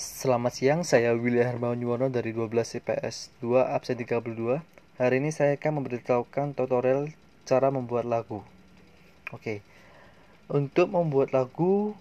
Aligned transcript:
Selamat 0.00 0.56
siang, 0.56 0.80
saya 0.80 1.12
Willy 1.12 1.44
Hermawan 1.44 1.76
Yuwono 1.76 2.08
dari 2.08 2.32
12 2.32 2.80
IPS 2.80 3.36
2 3.44 3.68
absen 3.68 4.00
32. 4.00 4.64
Hari 4.96 5.16
ini 5.20 5.28
saya 5.28 5.60
akan 5.60 5.84
memberitahukan 5.84 6.56
tutorial 6.56 7.12
cara 7.44 7.68
membuat 7.68 8.08
lagu. 8.08 8.40
Oke. 9.28 9.60
Untuk 10.48 10.88
membuat 10.88 11.36
lagu 11.36 11.92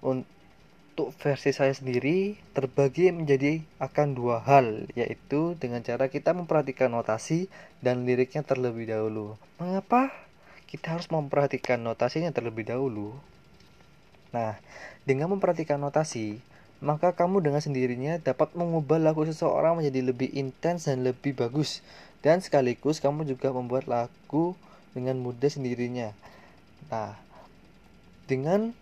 untuk 0.00 1.12
versi 1.20 1.52
saya 1.52 1.76
sendiri 1.76 2.40
terbagi 2.56 3.12
menjadi 3.12 3.60
akan 3.76 4.16
dua 4.16 4.40
hal, 4.40 4.88
yaitu 4.96 5.52
dengan 5.60 5.84
cara 5.84 6.08
kita 6.08 6.32
memperhatikan 6.32 6.88
notasi 6.88 7.52
dan 7.84 8.08
liriknya 8.08 8.40
terlebih 8.40 8.88
dahulu. 8.88 9.36
Mengapa 9.60 10.16
kita 10.64 10.96
harus 10.96 11.12
memperhatikan 11.12 11.76
notasinya 11.76 12.32
terlebih 12.32 12.64
dahulu? 12.64 13.12
Nah, 14.32 14.56
dengan 15.04 15.36
memperhatikan 15.36 15.76
notasi, 15.76 16.40
maka 16.84 17.16
kamu 17.16 17.40
dengan 17.40 17.64
sendirinya 17.64 18.20
dapat 18.20 18.52
mengubah 18.52 19.00
lagu 19.00 19.24
seseorang 19.24 19.80
menjadi 19.80 20.12
lebih 20.12 20.28
intens 20.36 20.84
dan 20.84 21.00
lebih 21.08 21.32
bagus. 21.32 21.80
Dan 22.20 22.44
sekaligus 22.44 23.00
kamu 23.00 23.24
juga 23.24 23.48
membuat 23.54 23.88
lagu 23.88 24.52
dengan 24.92 25.16
mudah 25.20 25.48
sendirinya. 25.48 26.12
Nah, 26.92 27.16
dengan 28.28 28.76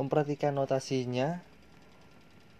memperhatikan 0.00 0.56
notasinya, 0.56 1.44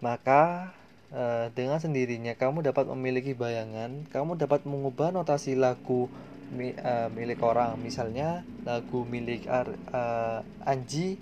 maka 0.03 0.73
eh, 1.09 1.49
dengan 1.57 1.81
sendirinya 1.81 2.37
kamu 2.37 2.61
dapat 2.69 2.85
memiliki 2.91 3.33
bayangan, 3.33 4.05
kamu 4.13 4.37
dapat 4.37 4.67
mengubah 4.69 5.09
notasi 5.09 5.57
lagu 5.57 6.05
eh, 6.53 7.09
milik 7.09 7.41
orang. 7.41 7.81
Misalnya 7.81 8.45
lagu 8.61 9.07
milik 9.09 9.49
uh, 9.49 10.41
Anji, 10.67 11.17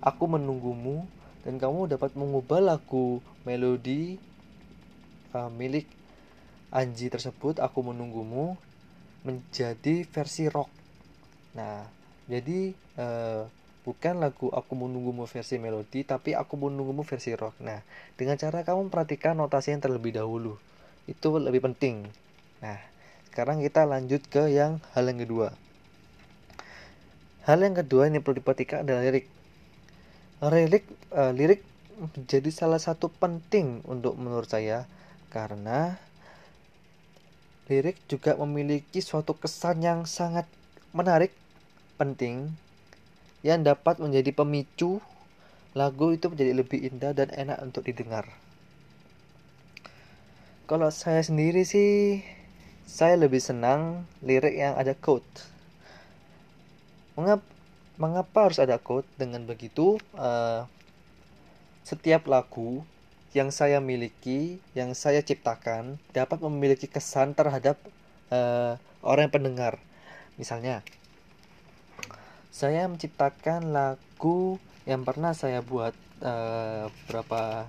Aku 0.00 0.30
Menunggumu 0.30 1.08
dan 1.44 1.56
kamu 1.56 1.88
dapat 1.88 2.12
mengubah 2.16 2.60
lagu 2.60 3.24
melodi 3.48 4.20
uh, 5.32 5.48
milik 5.48 5.88
Anji 6.70 7.10
tersebut 7.10 7.58
aku 7.58 7.82
menunggumu 7.82 8.54
menjadi 9.26 10.06
versi 10.06 10.46
rock. 10.46 10.70
Nah 11.58 11.82
jadi 12.30 12.70
uh, 12.94 13.42
bukan 13.82 14.22
lagu 14.22 14.54
aku 14.54 14.78
menunggumu 14.78 15.26
versi 15.26 15.58
melodi 15.58 16.06
tapi 16.06 16.38
aku 16.38 16.54
menunggumu 16.54 17.02
versi 17.02 17.34
rock. 17.34 17.58
Nah 17.58 17.82
dengan 18.14 18.38
cara 18.38 18.62
kamu 18.62 18.86
perhatikan 18.86 19.34
notasi 19.34 19.74
yang 19.74 19.82
terlebih 19.82 20.14
dahulu 20.14 20.54
itu 21.10 21.28
lebih 21.42 21.66
penting. 21.66 22.06
Nah 22.62 22.78
sekarang 23.34 23.58
kita 23.58 23.82
lanjut 23.82 24.22
ke 24.30 24.46
yang 24.54 24.78
hal 24.94 25.10
yang 25.10 25.18
kedua. 25.18 25.50
Hal 27.50 27.66
yang 27.66 27.74
kedua 27.74 28.06
ini 28.06 28.22
perlu 28.22 28.38
diperhatikan 28.38 28.86
adalah 28.86 29.10
lirik 29.10 29.26
lirik 30.48 30.88
uh, 31.12 31.36
lirik 31.36 31.60
menjadi 32.00 32.48
salah 32.48 32.80
satu 32.80 33.12
penting 33.12 33.84
untuk 33.84 34.16
menurut 34.16 34.48
saya 34.48 34.88
karena 35.28 36.00
lirik 37.68 38.00
juga 38.08 38.34
memiliki 38.40 39.04
suatu 39.04 39.36
kesan 39.36 39.84
yang 39.84 40.08
sangat 40.08 40.48
menarik, 40.96 41.30
penting 42.00 42.50
yang 43.44 43.62
dapat 43.62 44.00
menjadi 44.00 44.32
pemicu 44.34 44.98
lagu 45.76 46.10
itu 46.10 46.26
menjadi 46.26 46.52
lebih 46.56 46.82
indah 46.82 47.12
dan 47.14 47.30
enak 47.30 47.60
untuk 47.62 47.86
didengar. 47.86 48.26
Kalau 50.66 50.90
saya 50.90 51.22
sendiri 51.22 51.62
sih 51.62 52.24
saya 52.90 53.14
lebih 53.14 53.38
senang 53.38 54.08
lirik 54.24 54.56
yang 54.56 54.74
ada 54.74 54.98
quote. 54.98 55.46
Mengapa 57.14 57.49
Mengapa 58.00 58.48
harus 58.48 58.56
ada 58.56 58.80
quote? 58.80 59.04
Dengan 59.20 59.44
begitu, 59.44 60.00
uh, 60.16 60.64
setiap 61.84 62.24
lagu 62.32 62.80
yang 63.36 63.52
saya 63.52 63.76
miliki, 63.84 64.56
yang 64.72 64.96
saya 64.96 65.20
ciptakan, 65.20 66.00
dapat 66.16 66.40
memiliki 66.40 66.88
kesan 66.88 67.36
terhadap 67.36 67.76
uh, 68.32 68.80
orang 69.04 69.28
yang 69.28 69.36
pendengar. 69.36 69.74
Misalnya, 70.40 70.80
saya 72.48 72.88
menciptakan 72.88 73.68
lagu 73.68 74.56
yang 74.88 75.04
pernah 75.04 75.36
saya 75.36 75.60
buat 75.60 75.92
uh, 76.24 76.88
beberapa 77.04 77.68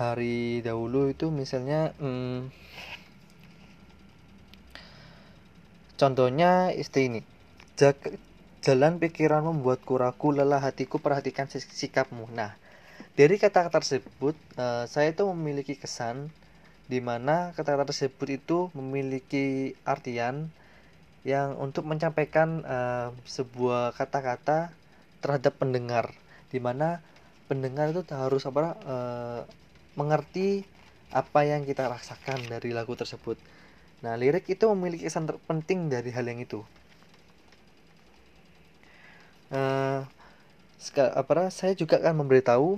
hari 0.00 0.64
dahulu 0.64 1.12
itu 1.12 1.28
misalnya 1.28 1.92
hmm, 2.00 2.48
contohnya 6.00 6.72
istri 6.72 7.12
ini 7.12 7.20
Jalan 8.62 9.02
pikiran 9.02 9.42
membuatku 9.42 9.98
ragu, 9.98 10.30
lelah 10.30 10.62
hatiku, 10.62 11.02
perhatikan 11.02 11.50
sikapmu. 11.50 12.30
Nah, 12.30 12.54
dari 13.18 13.34
kata-kata 13.34 13.82
tersebut, 13.82 14.38
uh, 14.54 14.86
saya 14.86 15.10
itu 15.10 15.26
memiliki 15.34 15.74
kesan 15.74 16.30
di 16.86 17.02
mana 17.02 17.50
kata-kata 17.58 17.90
tersebut 17.90 18.38
itu 18.38 18.70
memiliki 18.78 19.74
artian 19.82 20.46
yang 21.26 21.58
untuk 21.58 21.90
menyampaikan 21.90 22.62
uh, 22.62 23.10
sebuah 23.26 23.98
kata-kata 23.98 24.70
terhadap 25.18 25.58
pendengar, 25.58 26.14
di 26.54 26.62
mana 26.62 27.02
pendengar 27.50 27.90
itu 27.90 28.06
harus 28.14 28.46
apa 28.46 28.78
uh, 28.86 29.40
mengerti 29.98 30.62
apa 31.10 31.42
yang 31.42 31.66
kita 31.66 31.90
rasakan 31.90 32.46
dari 32.46 32.70
lagu 32.70 32.94
tersebut. 32.94 33.42
Nah, 34.06 34.14
lirik 34.14 34.46
itu 34.46 34.70
memiliki 34.70 35.10
kesan 35.10 35.26
terpenting 35.26 35.90
dari 35.90 36.14
hal 36.14 36.30
yang 36.30 36.38
itu 36.38 36.62
uh, 39.52 40.00
apa 40.98 41.52
saya 41.54 41.76
juga 41.78 42.02
akan 42.02 42.26
memberitahu 42.26 42.74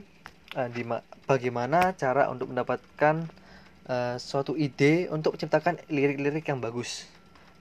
uh, 0.59 0.69
di 0.69 0.85
bagaimana 1.25 1.97
cara 1.97 2.29
untuk 2.29 2.53
mendapatkan 2.53 3.25
uh, 3.89 4.17
suatu 4.21 4.59
ide 4.59 5.09
untuk 5.09 5.39
menciptakan 5.39 5.81
lirik-lirik 5.89 6.45
yang 6.45 6.61
bagus. 6.61 7.09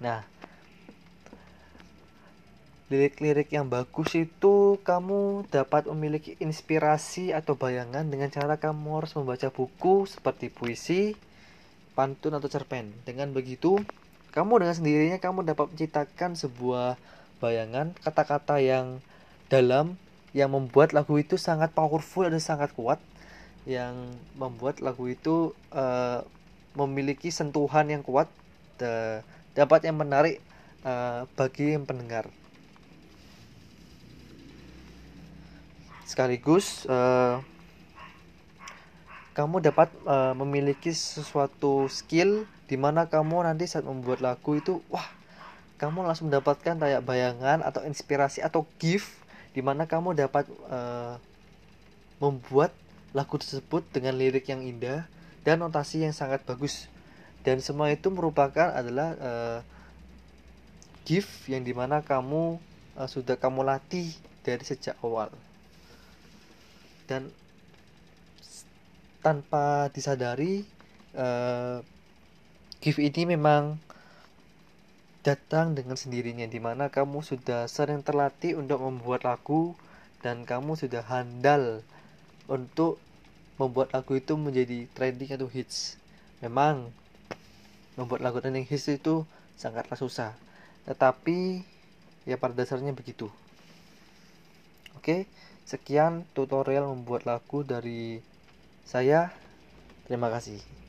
Nah, 0.03 0.25
lirik-lirik 2.91 3.49
yang 3.49 3.71
bagus 3.71 4.11
itu 4.13 4.77
kamu 4.83 5.47
dapat 5.47 5.87
memiliki 5.87 6.35
inspirasi 6.43 7.31
atau 7.31 7.55
bayangan 7.55 8.03
dengan 8.05 8.27
cara 8.27 8.59
kamu 8.59 8.99
harus 8.99 9.15
membaca 9.15 9.47
buku 9.47 10.05
seperti 10.05 10.51
puisi, 10.51 11.15
pantun 11.95 12.35
atau 12.35 12.51
cerpen. 12.51 12.91
Dengan 13.07 13.31
begitu, 13.31 13.79
kamu 14.35 14.65
dengan 14.65 14.75
sendirinya 14.75 15.17
kamu 15.17 15.47
dapat 15.47 15.71
menciptakan 15.71 16.35
sebuah 16.35 16.99
bayangan 17.43 17.91
kata-kata 17.99 18.63
yang 18.63 19.03
dalam 19.51 19.99
yang 20.31 20.55
membuat 20.55 20.95
lagu 20.95 21.19
itu 21.19 21.35
sangat 21.35 21.75
powerful 21.75 22.23
dan 22.23 22.39
sangat 22.39 22.71
kuat 22.71 23.03
yang 23.67 24.15
membuat 24.39 24.79
lagu 24.79 25.11
itu 25.11 25.51
uh, 25.75 26.23
memiliki 26.79 27.35
sentuhan 27.35 27.91
yang 27.91 27.99
kuat 27.99 28.31
uh, 28.79 29.19
dapat 29.51 29.91
yang 29.91 29.99
menarik 29.99 30.39
uh, 30.87 31.27
bagi 31.35 31.75
yang 31.75 31.83
pendengar. 31.83 32.31
Sekaligus 36.07 36.87
uh, 36.87 37.43
kamu 39.37 39.61
dapat 39.65 39.89
uh, 40.05 40.33
memiliki 40.37 40.93
sesuatu 40.93 41.87
skill 41.91 42.45
di 42.65 42.75
mana 42.79 43.05
kamu 43.05 43.45
nanti 43.45 43.69
saat 43.69 43.85
membuat 43.85 44.21
lagu 44.21 44.57
itu 44.57 44.81
wah 44.89 45.05
kamu 45.83 46.07
langsung 46.07 46.31
mendapatkan 46.31 46.79
kayak 46.79 47.03
bayangan 47.03 47.59
atau 47.59 47.83
inspirasi 47.83 48.39
atau 48.39 48.63
gift 48.79 49.11
di 49.51 49.59
mana 49.59 49.83
kamu 49.83 50.15
dapat 50.15 50.47
uh, 50.71 51.19
membuat 52.23 52.71
lagu 53.11 53.35
tersebut 53.35 53.83
dengan 53.91 54.15
lirik 54.15 54.47
yang 54.47 54.63
indah 54.63 55.03
dan 55.43 55.59
notasi 55.59 56.07
yang 56.07 56.15
sangat 56.15 56.39
bagus. 56.47 56.87
Dan 57.43 57.59
semua 57.59 57.91
itu 57.91 58.07
merupakan 58.07 58.71
adalah 58.71 59.11
uh, 59.19 59.59
gift 61.03 61.51
yang 61.51 61.67
di 61.67 61.75
mana 61.75 61.99
kamu 61.99 62.63
uh, 62.95 63.09
sudah 63.11 63.35
kamu 63.35 63.67
latih 63.67 64.15
dari 64.47 64.63
sejak 64.63 64.95
awal. 65.03 65.27
Dan 67.11 67.27
tanpa 69.19 69.91
disadari 69.91 70.63
uh, 71.19 71.83
gift 72.79 73.03
ini 73.03 73.35
memang 73.35 73.75
datang 75.23 75.71
dengan 75.71 75.95
sendirinya 75.95 76.43
di 76.43 76.59
mana 76.59 76.91
kamu 76.91 77.23
sudah 77.23 77.71
sering 77.71 78.03
terlatih 78.03 78.59
untuk 78.59 78.83
membuat 78.83 79.23
lagu 79.23 79.71
dan 80.19 80.43
kamu 80.43 80.75
sudah 80.75 80.99
handal 81.07 81.79
untuk 82.51 82.99
membuat 83.55 83.95
lagu 83.95 84.19
itu 84.19 84.35
menjadi 84.35 84.83
trending 84.91 85.31
atau 85.31 85.47
hits. 85.47 85.95
Memang 86.43 86.91
membuat 87.95 88.19
lagu 88.19 88.43
trending 88.43 88.67
hits 88.67 88.91
itu 88.91 89.23
sangatlah 89.55 89.95
susah. 89.95 90.35
Tetapi 90.83 91.63
ya 92.27 92.35
pada 92.35 92.51
dasarnya 92.59 92.91
begitu. 92.91 93.31
Oke, 94.99 95.23
sekian 95.63 96.27
tutorial 96.35 96.91
membuat 96.91 97.23
lagu 97.23 97.63
dari 97.63 98.19
saya. 98.83 99.31
Terima 100.03 100.27
kasih. 100.27 100.82